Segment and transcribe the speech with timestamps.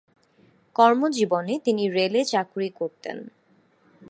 [0.75, 3.17] কর্মজীবনে তিনি রেলে চাকুরি করতেন।